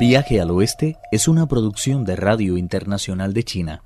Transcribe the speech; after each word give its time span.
Viaje 0.00 0.40
al 0.40 0.50
Oeste 0.50 0.96
es 1.12 1.28
una 1.28 1.46
producción 1.46 2.06
de 2.06 2.16
Radio 2.16 2.56
Internacional 2.56 3.34
de 3.34 3.44
China, 3.44 3.82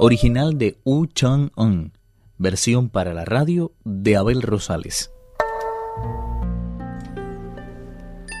original 0.00 0.58
de 0.58 0.80
Wu 0.84 1.06
Chang-un, 1.06 1.92
versión 2.38 2.88
para 2.88 3.14
la 3.14 3.24
radio 3.24 3.70
de 3.84 4.16
Abel 4.16 4.42
Rosales. 4.42 5.12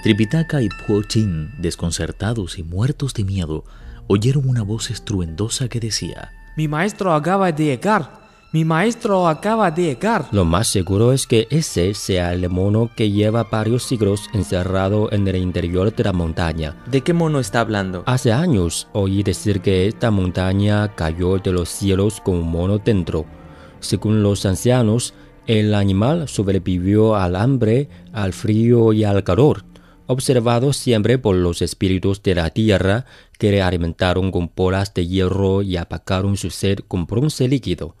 Tripitaka 0.02 0.60
y 0.60 0.68
Po 0.88 1.04
Chin, 1.04 1.52
desconcertados 1.60 2.58
y 2.58 2.64
muertos 2.64 3.14
de 3.14 3.22
miedo, 3.22 3.62
oyeron 4.08 4.48
una 4.48 4.62
voz 4.62 4.90
estruendosa 4.90 5.68
que 5.68 5.78
decía: 5.78 6.32
Mi 6.56 6.66
maestro 6.66 7.14
acaba 7.14 7.52
de 7.52 7.64
llegar. 7.64 8.23
Mi 8.54 8.64
maestro 8.64 9.26
acaba 9.26 9.72
de 9.72 9.82
llegar. 9.82 10.28
Lo 10.30 10.44
más 10.44 10.68
seguro 10.68 11.12
es 11.12 11.26
que 11.26 11.48
ese 11.50 11.92
sea 11.92 12.32
el 12.32 12.48
mono 12.48 12.88
que 12.94 13.10
lleva 13.10 13.42
varios 13.42 13.82
siglos 13.82 14.30
encerrado 14.32 15.10
en 15.10 15.26
el 15.26 15.34
interior 15.34 15.92
de 15.92 16.04
la 16.04 16.12
montaña. 16.12 16.80
¿De 16.88 17.00
qué 17.00 17.12
mono 17.12 17.40
está 17.40 17.58
hablando? 17.58 18.04
Hace 18.06 18.30
años 18.30 18.86
oí 18.92 19.24
decir 19.24 19.60
que 19.60 19.88
esta 19.88 20.12
montaña 20.12 20.94
cayó 20.94 21.38
de 21.38 21.50
los 21.50 21.68
cielos 21.68 22.20
con 22.20 22.36
un 22.36 22.48
mono 22.48 22.78
dentro. 22.78 23.26
Según 23.80 24.22
los 24.22 24.46
ancianos, 24.46 25.14
el 25.48 25.74
animal 25.74 26.28
sobrevivió 26.28 27.16
al 27.16 27.34
hambre, 27.34 27.88
al 28.12 28.32
frío 28.32 28.92
y 28.92 29.02
al 29.02 29.24
calor, 29.24 29.64
observado 30.06 30.72
siempre 30.72 31.18
por 31.18 31.34
los 31.34 31.60
espíritus 31.60 32.22
de 32.22 32.36
la 32.36 32.50
tierra 32.50 33.04
que 33.36 33.50
le 33.50 33.62
alimentaron 33.62 34.30
con 34.30 34.46
polas 34.46 34.94
de 34.94 35.08
hierro 35.08 35.62
y 35.62 35.76
apagaron 35.76 36.36
su 36.36 36.50
sed 36.50 36.78
con 36.86 37.06
bronce 37.06 37.48
líquido. 37.48 37.96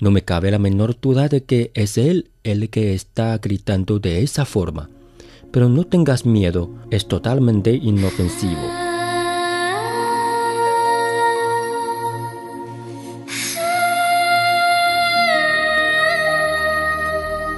No 0.00 0.10
me 0.10 0.22
cabe 0.22 0.50
la 0.50 0.58
menor 0.58 1.00
duda 1.00 1.28
de 1.28 1.44
que 1.44 1.70
es 1.74 1.98
él 1.98 2.30
el 2.42 2.68
que 2.68 2.94
está 2.94 3.38
gritando 3.38 4.00
de 4.00 4.22
esa 4.22 4.44
forma. 4.44 4.90
Pero 5.52 5.68
no 5.68 5.84
tengas 5.84 6.26
miedo, 6.26 6.68
es 6.90 7.06
totalmente 7.06 7.72
inofensivo. 7.74 8.60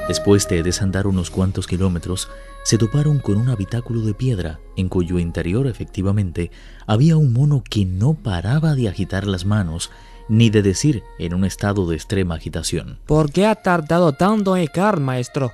Después 0.08 0.46
de 0.46 0.62
desandar 0.62 1.06
unos 1.06 1.30
cuantos 1.30 1.66
kilómetros, 1.66 2.28
se 2.64 2.78
toparon 2.78 3.18
con 3.18 3.38
un 3.38 3.48
habitáculo 3.48 4.02
de 4.02 4.12
piedra, 4.12 4.60
en 4.76 4.88
cuyo 4.88 5.18
interior 5.18 5.66
efectivamente 5.66 6.50
había 6.86 7.16
un 7.16 7.32
mono 7.32 7.64
que 7.68 7.86
no 7.86 8.14
paraba 8.14 8.74
de 8.74 8.88
agitar 8.88 9.26
las 9.26 9.46
manos 9.46 9.90
ni 10.28 10.50
de 10.50 10.62
decir 10.62 11.02
en 11.18 11.34
un 11.34 11.44
estado 11.44 11.86
de 11.86 11.96
extrema 11.96 12.34
agitación. 12.34 12.98
¿Por 13.06 13.30
qué 13.30 13.46
ha 13.46 13.54
tardado 13.54 14.12
tanto 14.12 14.56
en 14.56 14.66
llegar, 14.66 15.00
maestro? 15.00 15.52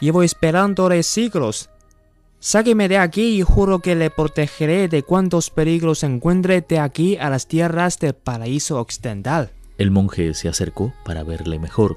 Llevo 0.00 0.22
esperándole 0.22 1.02
siglos. 1.02 1.70
Sáqueme 2.40 2.88
de 2.88 2.98
aquí 2.98 3.38
y 3.38 3.42
juro 3.42 3.78
que 3.78 3.94
le 3.94 4.10
protegeré 4.10 4.88
de 4.88 5.02
cuantos 5.02 5.48
peligros 5.48 6.02
encuentre 6.02 6.60
de 6.60 6.78
aquí 6.78 7.16
a 7.16 7.30
las 7.30 7.46
tierras 7.46 7.98
del 7.98 8.14
paraíso 8.14 8.78
occidental. 8.78 9.50
El 9.78 9.90
monje 9.90 10.34
se 10.34 10.48
acercó 10.48 10.92
para 11.04 11.24
verle 11.24 11.58
mejor 11.58 11.96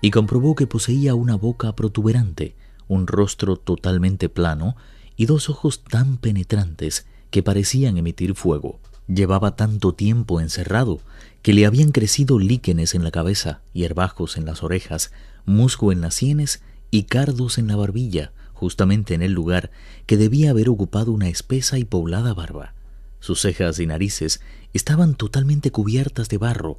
y 0.00 0.10
comprobó 0.10 0.54
que 0.54 0.66
poseía 0.66 1.14
una 1.14 1.36
boca 1.36 1.76
protuberante, 1.76 2.56
un 2.88 3.06
rostro 3.06 3.56
totalmente 3.56 4.28
plano 4.28 4.76
y 5.16 5.26
dos 5.26 5.50
ojos 5.50 5.84
tan 5.84 6.16
penetrantes 6.16 7.06
que 7.30 7.42
parecían 7.42 7.96
emitir 7.96 8.34
fuego. 8.34 8.80
Llevaba 9.14 9.56
tanto 9.56 9.92
tiempo 9.92 10.40
encerrado 10.40 11.00
que 11.42 11.52
le 11.52 11.66
habían 11.66 11.90
crecido 11.90 12.38
líquenes 12.38 12.94
en 12.94 13.04
la 13.04 13.10
cabeza, 13.10 13.60
hierbajos 13.74 14.38
en 14.38 14.46
las 14.46 14.62
orejas, 14.62 15.12
musgo 15.44 15.92
en 15.92 16.00
las 16.00 16.14
sienes 16.14 16.62
y 16.90 17.04
cardos 17.04 17.58
en 17.58 17.66
la 17.66 17.76
barbilla, 17.76 18.32
justamente 18.54 19.12
en 19.14 19.20
el 19.20 19.32
lugar 19.32 19.70
que 20.06 20.16
debía 20.16 20.50
haber 20.50 20.70
ocupado 20.70 21.12
una 21.12 21.28
espesa 21.28 21.78
y 21.78 21.84
poblada 21.84 22.32
barba. 22.32 22.74
Sus 23.20 23.40
cejas 23.42 23.78
y 23.80 23.86
narices 23.86 24.40
estaban 24.72 25.14
totalmente 25.14 25.70
cubiertas 25.70 26.28
de 26.28 26.38
barro, 26.38 26.78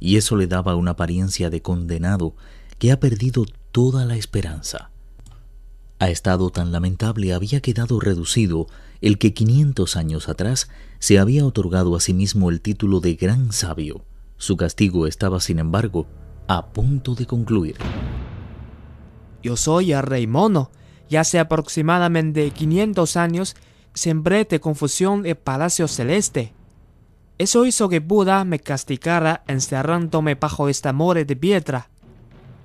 y 0.00 0.16
eso 0.16 0.36
le 0.36 0.46
daba 0.46 0.76
una 0.76 0.92
apariencia 0.92 1.50
de 1.50 1.60
condenado 1.60 2.34
que 2.78 2.92
ha 2.92 3.00
perdido 3.00 3.44
toda 3.72 4.06
la 4.06 4.16
esperanza. 4.16 4.90
A 5.98 6.10
estado 6.10 6.50
tan 6.50 6.72
lamentable 6.72 7.32
había 7.32 7.60
quedado 7.60 8.00
reducido 8.00 8.66
el 9.00 9.18
que 9.18 9.34
quinientos 9.34 9.96
años 9.96 10.28
atrás 10.28 10.68
se 11.04 11.18
había 11.18 11.44
otorgado 11.44 11.96
a 11.96 12.00
sí 12.00 12.14
mismo 12.14 12.48
el 12.48 12.62
título 12.62 12.98
de 12.98 13.14
gran 13.14 13.52
sabio. 13.52 14.06
Su 14.38 14.56
castigo 14.56 15.06
estaba, 15.06 15.38
sin 15.38 15.58
embargo, 15.58 16.06
a 16.48 16.68
punto 16.68 17.14
de 17.14 17.26
concluir. 17.26 17.76
Yo 19.42 19.58
soy 19.58 19.92
el 19.92 20.02
rey 20.02 20.26
mono. 20.26 20.70
Ya 21.10 21.20
hace 21.20 21.38
aproximadamente 21.38 22.50
500 22.50 23.18
años 23.18 23.54
sembré 23.92 24.46
de 24.46 24.60
confusión 24.60 25.26
el 25.26 25.36
palacio 25.36 25.88
celeste. 25.88 26.54
Eso 27.36 27.66
hizo 27.66 27.90
que 27.90 28.00
Buda 28.00 28.46
me 28.46 28.58
castigara 28.58 29.44
encerrándome 29.46 30.36
bajo 30.36 30.70
esta 30.70 30.94
more 30.94 31.26
de 31.26 31.36
piedra. 31.36 31.90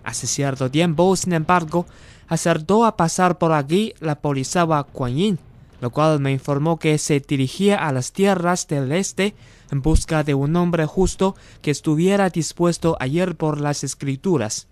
Hace 0.06 0.27
cierto 0.27 0.71
tiempo, 0.71 1.13
sin 1.17 1.33
embargo, 1.33 1.88
acertó 2.29 2.85
a 2.85 2.95
pasar 2.95 3.38
por 3.38 3.51
aquí 3.51 3.95
la 4.00 4.21
polizaba 4.21 4.85
Kuan 4.85 5.17
Yin 5.17 5.39
lo 5.81 5.91
cual 5.91 6.19
me 6.19 6.31
informó 6.31 6.78
que 6.78 6.97
se 6.97 7.19
dirigía 7.19 7.88
a 7.88 7.91
las 7.91 8.12
tierras 8.12 8.67
del 8.67 8.91
este 8.91 9.35
en 9.72 9.81
busca 9.81 10.23
de 10.23 10.34
un 10.34 10.56
hombre 10.56 10.85
justo 10.85 11.35
que 11.62 11.72
estuviera 11.72 12.29
dispuesto 12.29 12.97
a 13.00 13.07
ir 13.07 13.35
por 13.35 13.62
las 13.62 13.84
escrituras. 13.84 14.68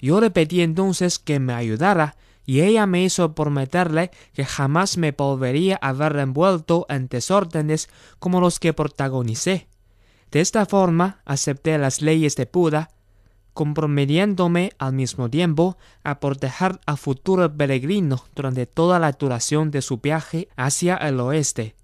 Yo 0.00 0.20
le 0.20 0.30
pedí 0.30 0.62
entonces 0.62 1.18
que 1.18 1.38
me 1.40 1.52
ayudara, 1.52 2.16
y 2.46 2.62
ella 2.62 2.86
me 2.86 3.04
hizo 3.04 3.34
prometerle 3.34 4.10
que 4.32 4.44
jamás 4.44 4.96
me 4.96 5.12
volvería 5.12 5.76
a 5.76 5.92
ver 5.92 6.16
envuelto 6.16 6.86
en 6.88 7.06
desórdenes 7.06 7.88
como 8.18 8.40
los 8.40 8.58
que 8.58 8.72
protagonicé. 8.72 9.68
De 10.30 10.40
esta 10.40 10.66
forma 10.66 11.20
acepté 11.24 11.78
las 11.78 12.02
leyes 12.02 12.36
de 12.36 12.48
Buda 12.50 12.90
comprometiéndome 13.52 14.72
al 14.78 14.92
mismo 14.92 15.28
tiempo 15.28 15.76
a 16.04 16.20
proteger 16.20 16.80
al 16.86 16.98
futuro 16.98 17.52
peregrino 17.54 18.24
durante 18.34 18.66
toda 18.66 18.98
la 18.98 19.12
duración 19.12 19.70
de 19.70 19.82
su 19.82 19.98
viaje 19.98 20.48
hacia 20.56 20.96
el 20.96 21.20
oeste. 21.20 21.74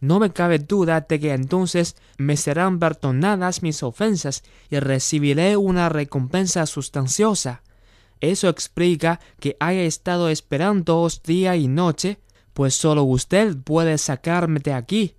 No 0.00 0.18
me 0.18 0.32
cabe 0.32 0.58
duda 0.58 1.06
de 1.08 1.20
que 1.20 1.32
entonces 1.32 1.94
me 2.18 2.36
serán 2.36 2.80
perdonadas 2.80 3.62
mis 3.62 3.84
ofensas 3.84 4.42
y 4.68 4.80
recibiré 4.80 5.56
una 5.56 5.88
recompensa 5.88 6.66
sustanciosa. 6.66 7.62
Eso 8.20 8.48
explica 8.48 9.20
que 9.38 9.56
haya 9.60 9.82
estado 9.82 10.28
esperándoos 10.28 11.22
día 11.22 11.54
y 11.54 11.68
noche, 11.68 12.18
pues 12.52 12.74
solo 12.74 13.04
usted 13.04 13.56
puede 13.58 13.96
sacarme 13.96 14.58
de 14.58 14.72
aquí, 14.72 15.14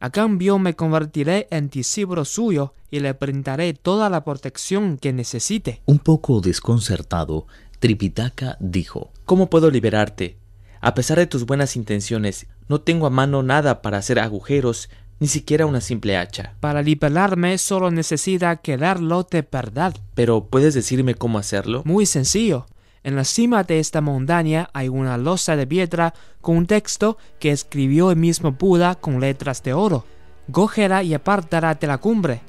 a 0.00 0.10
cambio 0.10 0.58
me 0.58 0.74
convertiré 0.74 1.46
en 1.50 1.68
discípulo 1.68 2.24
suyo 2.24 2.72
y 2.90 3.00
le 3.00 3.12
brindaré 3.12 3.74
toda 3.74 4.08
la 4.08 4.24
protección 4.24 4.96
que 4.96 5.12
necesite. 5.12 5.82
Un 5.84 5.98
poco 5.98 6.40
desconcertado, 6.40 7.46
Tripitaka 7.78 8.56
dijo, 8.60 9.12
¿Cómo 9.26 9.50
puedo 9.50 9.70
liberarte? 9.70 10.38
A 10.80 10.94
pesar 10.94 11.18
de 11.18 11.26
tus 11.26 11.44
buenas 11.44 11.76
intenciones, 11.76 12.46
no 12.66 12.80
tengo 12.80 13.06
a 13.06 13.10
mano 13.10 13.42
nada 13.42 13.82
para 13.82 13.98
hacer 13.98 14.18
agujeros, 14.18 14.88
ni 15.18 15.28
siquiera 15.28 15.66
una 15.66 15.82
simple 15.82 16.16
hacha. 16.16 16.54
Para 16.60 16.80
liberarme 16.80 17.58
solo 17.58 17.90
necesita 17.90 18.56
quedarlo 18.56 19.28
de 19.30 19.46
verdad. 19.50 19.94
Pero, 20.14 20.46
¿puedes 20.46 20.72
decirme 20.72 21.14
cómo 21.14 21.38
hacerlo? 21.38 21.82
Muy 21.84 22.06
sencillo. 22.06 22.66
En 23.02 23.16
la 23.16 23.24
cima 23.24 23.64
de 23.64 23.78
esta 23.78 24.02
montaña 24.02 24.68
hay 24.74 24.88
una 24.88 25.16
losa 25.16 25.56
de 25.56 25.66
piedra 25.66 26.12
con 26.42 26.58
un 26.58 26.66
texto 26.66 27.16
que 27.38 27.50
escribió 27.50 28.10
el 28.10 28.18
mismo 28.18 28.52
Buda 28.52 28.94
con 28.94 29.20
letras 29.20 29.62
de 29.62 29.72
oro. 29.72 30.04
Cógela 30.52 31.02
y 31.02 31.14
apartará 31.14 31.74
de 31.74 31.86
la 31.86 31.96
cumbre. 31.96 32.42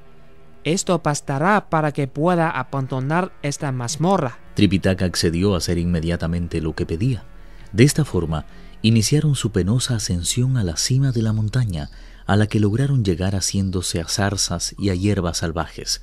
Esto 0.66 1.00
bastará 1.02 1.70
para 1.70 1.94
que 1.94 2.08
pueda 2.08 2.50
abandonar 2.50 3.32
esta 3.42 3.72
mazmorra. 3.72 4.40
Tripitaka 4.56 5.06
accedió 5.06 5.56
a 5.56 5.60
hacer 5.60 5.78
inmediatamente 5.78 6.60
lo 6.60 6.76
que 6.76 6.86
pedía. 6.86 7.24
De 7.72 7.86
esta 7.86 8.04
forma, 8.04 8.46
iniciaron 8.82 9.36
su 9.36 9.52
penosa 9.54 9.96
ascensión 9.96 10.58
a 10.58 10.66
la 10.66 10.76
cima 10.76 11.14
de 11.14 11.22
la 11.22 11.32
montaña, 11.32 11.90
a 12.26 12.36
la 12.36 12.48
que 12.48 12.60
lograron 12.60 13.06
llegar 13.06 13.36
haciéndose 13.36 14.02
a 14.02 14.06
zarzas 14.06 14.76
y 14.78 14.90
a 14.90 14.96
hierbas 14.96 15.38
salvajes. 15.38 16.02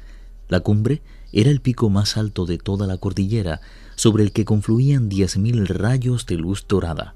La 0.48 0.60
cumbre 0.60 1.02
era 1.32 1.50
el 1.50 1.60
pico 1.60 1.90
más 1.90 2.16
alto 2.16 2.46
de 2.46 2.58
toda 2.58 2.86
la 2.86 2.96
cordillera, 2.96 3.60
sobre 3.96 4.24
el 4.24 4.32
que 4.32 4.44
confluían 4.44 5.08
diez 5.08 5.36
mil 5.36 5.66
rayos 5.66 6.26
de 6.26 6.36
luz 6.36 6.66
dorada. 6.66 7.14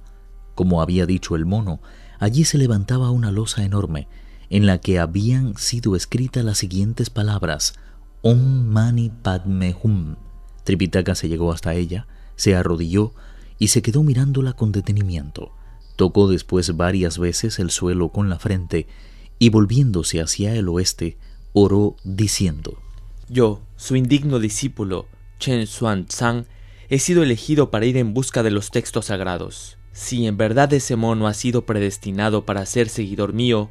Como 0.54 0.82
había 0.82 1.06
dicho 1.06 1.34
el 1.34 1.46
mono, 1.46 1.80
allí 2.18 2.44
se 2.44 2.58
levantaba 2.58 3.10
una 3.10 3.30
losa 3.32 3.64
enorme, 3.64 4.08
en 4.50 4.66
la 4.66 4.78
que 4.78 4.98
habían 4.98 5.56
sido 5.56 5.96
escritas 5.96 6.44
las 6.44 6.58
siguientes 6.58 7.08
palabras: 7.08 7.74
Om 8.20 8.66
Mani 8.66 9.10
Padme 9.10 9.74
Hum. 9.82 10.16
Tripitaka 10.64 11.14
se 11.14 11.28
llegó 11.28 11.52
hasta 11.52 11.74
ella, 11.74 12.06
se 12.36 12.54
arrodilló 12.54 13.14
y 13.58 13.68
se 13.68 13.80
quedó 13.80 14.02
mirándola 14.02 14.52
con 14.52 14.72
detenimiento. 14.72 15.52
Tocó 15.96 16.28
después 16.28 16.76
varias 16.76 17.18
veces 17.18 17.58
el 17.58 17.70
suelo 17.70 18.10
con 18.10 18.28
la 18.28 18.38
frente 18.38 18.86
y 19.38 19.48
volviéndose 19.48 20.20
hacia 20.20 20.54
el 20.54 20.68
oeste, 20.68 21.16
oró 21.52 21.96
diciendo: 22.04 22.78
Yo, 23.32 23.62
su 23.76 23.96
indigno 23.96 24.40
discípulo, 24.40 25.08
Chen 25.38 25.66
Xuan 25.66 26.04
Tsang, 26.04 26.44
he 26.90 26.98
sido 26.98 27.22
elegido 27.22 27.70
para 27.70 27.86
ir 27.86 27.96
en 27.96 28.12
busca 28.12 28.42
de 28.42 28.50
los 28.50 28.70
textos 28.70 29.06
sagrados. 29.06 29.78
Si 29.92 30.26
en 30.26 30.36
verdad 30.36 30.70
ese 30.74 30.96
mono 30.96 31.26
ha 31.26 31.32
sido 31.32 31.64
predestinado 31.64 32.44
para 32.44 32.66
ser 32.66 32.90
seguidor 32.90 33.32
mío, 33.32 33.70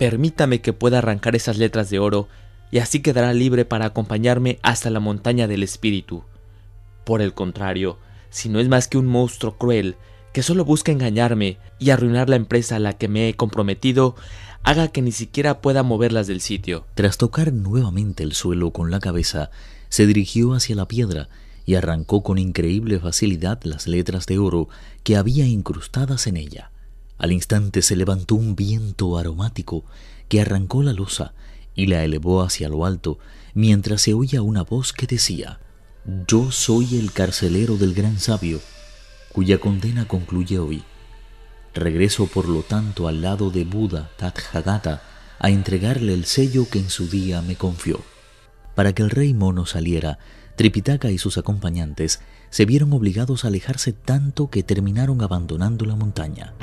permítame 0.00 0.60
que 0.60 0.72
pueda 0.72 0.98
arrancar 0.98 1.36
esas 1.36 1.58
letras 1.58 1.90
de 1.90 2.00
oro 2.00 2.26
y 2.72 2.78
así 2.78 3.00
quedará 3.00 3.32
libre 3.34 3.64
para 3.64 3.84
acompañarme 3.86 4.58
hasta 4.62 4.90
la 4.90 4.98
montaña 4.98 5.46
del 5.46 5.62
espíritu. 5.62 6.24
Por 7.04 7.22
el 7.22 7.34
contrario, 7.34 8.00
si 8.30 8.48
no 8.48 8.58
es 8.58 8.68
más 8.68 8.88
que 8.88 8.98
un 8.98 9.06
monstruo 9.06 9.58
cruel 9.58 9.94
que 10.32 10.42
solo 10.42 10.64
busca 10.64 10.92
engañarme 10.92 11.58
y 11.78 11.90
arruinar 11.90 12.28
la 12.28 12.36
empresa 12.36 12.76
a 12.76 12.80
la 12.80 12.92
que 12.94 13.08
me 13.08 13.28
he 13.28 13.34
comprometido, 13.34 14.16
haga 14.62 14.88
que 14.88 15.02
ni 15.02 15.12
siquiera 15.12 15.60
pueda 15.60 15.82
moverlas 15.82 16.26
del 16.26 16.40
sitio. 16.40 16.84
Tras 16.94 17.18
tocar 17.18 17.52
nuevamente 17.52 18.22
el 18.22 18.34
suelo 18.34 18.70
con 18.72 18.90
la 18.90 19.00
cabeza, 19.00 19.50
se 19.88 20.06
dirigió 20.06 20.54
hacia 20.54 20.76
la 20.76 20.86
piedra 20.86 21.28
y 21.64 21.74
arrancó 21.74 22.22
con 22.22 22.38
increíble 22.38 22.98
facilidad 22.98 23.60
las 23.64 23.86
letras 23.86 24.26
de 24.26 24.38
oro 24.38 24.68
que 25.02 25.16
había 25.16 25.46
incrustadas 25.46 26.26
en 26.26 26.36
ella. 26.36 26.70
Al 27.18 27.32
instante 27.32 27.82
se 27.82 27.96
levantó 27.96 28.36
un 28.36 28.56
viento 28.56 29.18
aromático 29.18 29.84
que 30.28 30.40
arrancó 30.40 30.82
la 30.82 30.92
losa 30.92 31.34
y 31.74 31.86
la 31.86 32.04
elevó 32.04 32.42
hacia 32.42 32.68
lo 32.68 32.86
alto, 32.86 33.18
mientras 33.54 34.02
se 34.02 34.14
oía 34.14 34.42
una 34.42 34.62
voz 34.62 34.92
que 34.92 35.06
decía 35.06 35.60
Yo 36.26 36.50
soy 36.50 36.98
el 36.98 37.12
carcelero 37.12 37.76
del 37.76 37.94
gran 37.94 38.18
sabio, 38.18 38.60
cuya 39.32 39.58
condena 39.58 40.06
concluye 40.06 40.58
hoy. 40.58 40.82
Regreso 41.74 42.26
por 42.26 42.48
lo 42.48 42.62
tanto 42.62 43.08
al 43.08 43.22
lado 43.22 43.50
de 43.50 43.64
Buda 43.64 44.10
Tathagata 44.16 45.02
a 45.38 45.50
entregarle 45.50 46.14
el 46.14 46.24
sello 46.24 46.68
que 46.68 46.78
en 46.78 46.90
su 46.90 47.08
día 47.08 47.42
me 47.42 47.56
confió. 47.56 48.00
Para 48.74 48.92
que 48.92 49.02
el 49.02 49.10
rey 49.10 49.34
mono 49.34 49.66
saliera, 49.66 50.18
Tripitaka 50.56 51.10
y 51.10 51.18
sus 51.18 51.38
acompañantes 51.38 52.20
se 52.50 52.64
vieron 52.64 52.92
obligados 52.92 53.44
a 53.44 53.48
alejarse 53.48 53.92
tanto 53.92 54.50
que 54.50 54.62
terminaron 54.62 55.22
abandonando 55.22 55.84
la 55.84 55.94
montaña. 55.94 56.54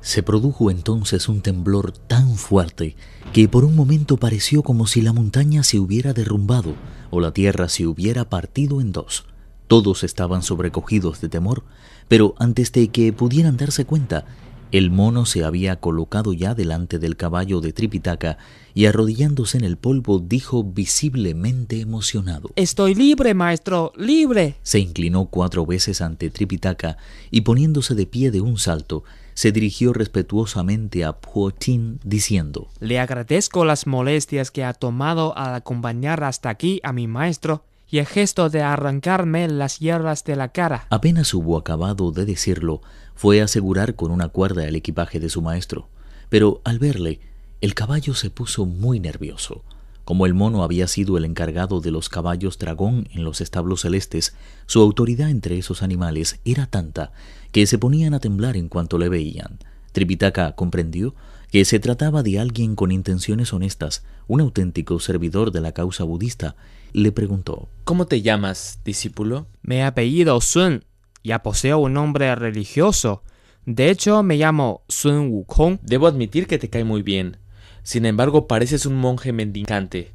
Se 0.00 0.22
produjo 0.22 0.70
entonces 0.70 1.28
un 1.28 1.40
temblor 1.40 1.92
tan 1.92 2.36
fuerte 2.36 2.96
que 3.32 3.48
por 3.48 3.64
un 3.64 3.76
momento 3.76 4.16
pareció 4.16 4.62
como 4.62 4.86
si 4.86 5.02
la 5.02 5.12
montaña 5.12 5.62
se 5.62 5.78
hubiera 5.78 6.14
derrumbado 6.14 6.74
o 7.10 7.20
la 7.20 7.32
tierra 7.32 7.68
se 7.68 7.86
hubiera 7.86 8.28
partido 8.28 8.80
en 8.80 8.92
dos. 8.92 9.26
Todos 9.68 10.02
estaban 10.02 10.42
sobrecogidos 10.42 11.20
de 11.20 11.28
temor, 11.28 11.62
pero 12.08 12.34
antes 12.38 12.72
de 12.72 12.88
que 12.88 13.12
pudieran 13.12 13.58
darse 13.58 13.84
cuenta, 13.84 14.24
el 14.72 14.90
mono 14.90 15.26
se 15.26 15.44
había 15.44 15.76
colocado 15.76 16.32
ya 16.32 16.54
delante 16.54 16.98
del 16.98 17.16
caballo 17.16 17.60
de 17.60 17.72
Tripitaka 17.72 18.38
y 18.74 18.86
arrodillándose 18.86 19.58
en 19.58 19.64
el 19.64 19.76
polvo 19.76 20.20
dijo 20.20 20.64
visiblemente 20.64 21.80
emocionado. 21.80 22.50
Estoy 22.56 22.94
libre, 22.94 23.34
maestro, 23.34 23.92
libre. 23.96 24.56
Se 24.62 24.78
inclinó 24.78 25.26
cuatro 25.26 25.66
veces 25.66 26.00
ante 26.00 26.30
Tripitaka 26.30 26.96
y 27.30 27.42
poniéndose 27.42 27.94
de 27.94 28.06
pie 28.06 28.30
de 28.30 28.40
un 28.40 28.58
salto, 28.58 29.04
se 29.34 29.52
dirigió 29.52 29.92
respetuosamente 29.92 31.04
a 31.04 31.12
Puotin 31.12 32.00
diciendo 32.04 32.68
Le 32.80 32.98
agradezco 32.98 33.64
las 33.64 33.86
molestias 33.86 34.50
que 34.50 34.64
ha 34.64 34.72
tomado 34.72 35.36
al 35.36 35.54
acompañar 35.54 36.24
hasta 36.24 36.50
aquí 36.50 36.80
a 36.82 36.92
mi 36.92 37.06
maestro 37.06 37.64
y 37.90 37.98
el 37.98 38.06
gesto 38.06 38.50
de 38.50 38.62
arrancarme 38.62 39.48
las 39.48 39.78
hierbas 39.78 40.24
de 40.24 40.36
la 40.36 40.48
cara. 40.48 40.86
Apenas 40.90 41.32
hubo 41.34 41.56
acabado 41.56 42.12
de 42.12 42.24
decirlo, 42.24 42.82
fue 43.14 43.40
a 43.40 43.44
asegurar 43.44 43.94
con 43.94 44.10
una 44.10 44.28
cuerda 44.28 44.66
el 44.66 44.76
equipaje 44.76 45.20
de 45.20 45.30
su 45.30 45.42
maestro. 45.42 45.88
Pero 46.28 46.60
al 46.64 46.78
verle, 46.78 47.20
el 47.60 47.74
caballo 47.74 48.14
se 48.14 48.30
puso 48.30 48.66
muy 48.66 49.00
nervioso. 49.00 49.64
Como 50.04 50.24
el 50.24 50.32
mono 50.32 50.62
había 50.62 50.86
sido 50.86 51.18
el 51.18 51.24
encargado 51.24 51.80
de 51.80 51.90
los 51.90 52.08
caballos 52.08 52.58
dragón 52.58 53.08
en 53.12 53.24
los 53.24 53.40
establos 53.40 53.82
celestes, 53.82 54.34
su 54.66 54.80
autoridad 54.80 55.28
entre 55.28 55.58
esos 55.58 55.82
animales 55.82 56.40
era 56.44 56.66
tanta 56.66 57.12
que 57.52 57.66
se 57.66 57.78
ponían 57.78 58.14
a 58.14 58.20
temblar 58.20 58.56
en 58.56 58.68
cuanto 58.68 58.96
le 58.98 59.08
veían. 59.08 59.58
Tripitaka 59.98 60.52
comprendió 60.52 61.16
que 61.50 61.64
se 61.64 61.80
trataba 61.80 62.22
de 62.22 62.38
alguien 62.38 62.76
con 62.76 62.92
intenciones 62.92 63.52
honestas, 63.52 64.04
un 64.28 64.40
auténtico 64.40 65.00
servidor 65.00 65.50
de 65.50 65.60
la 65.60 65.72
causa 65.72 66.04
budista. 66.04 66.54
Le 66.92 67.10
preguntó 67.10 67.68
¿Cómo 67.82 68.06
te 68.06 68.22
llamas, 68.22 68.78
discípulo? 68.84 69.48
Me 69.60 69.82
apellido 69.82 70.40
Sun. 70.40 70.84
Ya 71.24 71.42
poseo 71.42 71.78
un 71.78 71.94
nombre 71.94 72.32
religioso. 72.36 73.24
De 73.66 73.90
hecho, 73.90 74.22
me 74.22 74.36
llamo 74.36 74.82
Sun 74.86 75.30
Wukong. 75.30 75.80
Debo 75.82 76.06
admitir 76.06 76.46
que 76.46 76.58
te 76.58 76.70
cae 76.70 76.84
muy 76.84 77.02
bien. 77.02 77.38
Sin 77.82 78.06
embargo, 78.06 78.46
pareces 78.46 78.86
un 78.86 78.94
monje 78.94 79.32
mendicante. 79.32 80.12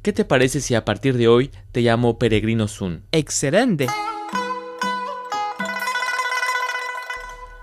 ¿Qué 0.00 0.14
te 0.14 0.24
parece 0.24 0.62
si 0.62 0.74
a 0.74 0.86
partir 0.86 1.18
de 1.18 1.28
hoy 1.28 1.50
te 1.72 1.82
llamo 1.82 2.18
Peregrino 2.18 2.66
Sun? 2.66 3.02
Excelente. 3.12 3.88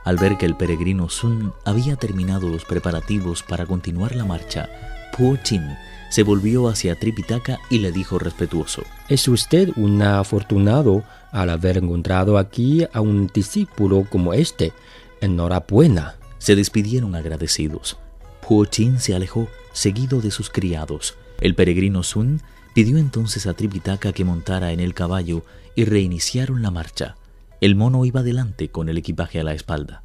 Al 0.05 0.17
ver 0.17 0.37
que 0.37 0.45
el 0.45 0.55
peregrino 0.55 1.09
Sun 1.09 1.51
había 1.65 1.95
terminado 1.95 2.47
los 2.47 2.63
preparativos 2.63 3.41
para 3.41 3.65
continuar 3.65 4.15
la 4.15 4.23
marcha, 4.23 4.69
Puo 5.17 5.35
Chin 5.37 5.63
se 6.11 6.21
volvió 6.21 6.69
hacia 6.69 6.97
Tripitaka 6.97 7.59
y 7.71 7.79
le 7.79 7.91
dijo 7.91 8.19
respetuoso: 8.19 8.83
Es 9.09 9.27
usted 9.27 9.71
un 9.75 10.01
afortunado 10.03 11.03
al 11.31 11.49
haber 11.49 11.79
encontrado 11.79 12.37
aquí 12.37 12.85
a 12.93 13.01
un 13.01 13.27
discípulo 13.33 14.05
como 14.09 14.33
este. 14.33 14.73
Enhorabuena. 15.21 16.15
Se 16.37 16.55
despidieron 16.55 17.15
agradecidos. 17.15 17.97
Puo 18.47 18.65
Chin 18.65 18.99
se 18.99 19.15
alejó, 19.15 19.47
seguido 19.73 20.21
de 20.21 20.29
sus 20.29 20.51
criados. 20.51 21.15
El 21.41 21.55
peregrino 21.55 22.03
Sun 22.03 22.41
pidió 22.75 22.99
entonces 22.99 23.47
a 23.47 23.55
Tripitaka 23.55 24.13
que 24.13 24.23
montara 24.23 24.71
en 24.71 24.79
el 24.79 24.93
caballo 24.93 25.43
y 25.73 25.85
reiniciaron 25.85 26.61
la 26.61 26.69
marcha. 26.69 27.15
El 27.65 27.75
mono 27.75 28.05
iba 28.05 28.21
delante 28.21 28.69
con 28.69 28.89
el 28.89 28.97
equipaje 28.99 29.39
a 29.39 29.43
la 29.43 29.55
espalda. 29.55 30.03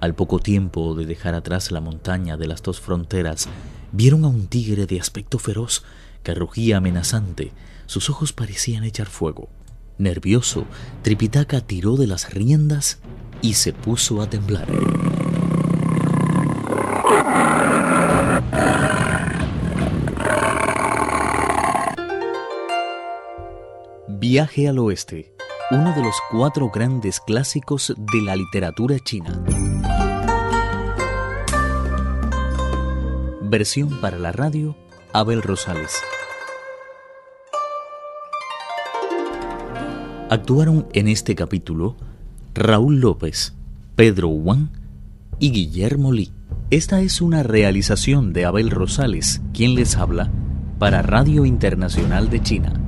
Al 0.00 0.14
poco 0.14 0.38
tiempo 0.38 0.94
de 0.94 1.04
dejar 1.04 1.34
atrás 1.34 1.70
la 1.70 1.82
montaña 1.82 2.38
de 2.38 2.46
las 2.46 2.62
dos 2.62 2.80
fronteras, 2.80 3.46
vieron 3.92 4.24
a 4.24 4.28
un 4.28 4.46
tigre 4.46 4.86
de 4.86 5.00
aspecto 5.00 5.38
feroz 5.38 5.84
que 6.22 6.34
rugía 6.34 6.78
amenazante. 6.78 7.52
Sus 7.84 8.08
ojos 8.08 8.32
parecían 8.32 8.84
echar 8.84 9.08
fuego. 9.08 9.50
Nervioso, 9.98 10.64
Tripitaka 11.02 11.60
tiró 11.60 11.96
de 11.96 12.06
las 12.06 12.32
riendas 12.32 13.00
y 13.42 13.52
se 13.52 13.74
puso 13.74 14.22
a 14.22 14.30
temblar. 14.30 14.66
Viaje 24.18 24.68
al 24.68 24.78
Oeste, 24.78 25.32
uno 25.70 25.94
de 25.94 26.02
los 26.02 26.14
cuatro 26.30 26.68
grandes 26.68 27.20
clásicos 27.20 27.94
de 27.96 28.22
la 28.22 28.34
literatura 28.34 28.98
china. 28.98 29.42
Versión 33.42 34.00
para 34.00 34.18
la 34.18 34.32
radio, 34.32 34.76
Abel 35.12 35.42
Rosales. 35.42 35.96
Actuaron 40.28 40.88
en 40.92 41.08
este 41.08 41.34
capítulo 41.34 41.96
Raúl 42.52 43.00
López, 43.00 43.54
Pedro 43.94 44.28
Wang 44.28 44.70
y 45.38 45.52
Guillermo 45.52 46.12
Lee. 46.12 46.32
Esta 46.70 47.00
es 47.00 47.20
una 47.20 47.42
realización 47.42 48.32
de 48.32 48.44
Abel 48.44 48.70
Rosales, 48.70 49.40
quien 49.54 49.76
les 49.76 49.96
habla, 49.96 50.30
para 50.78 51.02
Radio 51.02 51.44
Internacional 51.44 52.28
de 52.28 52.42
China. 52.42 52.79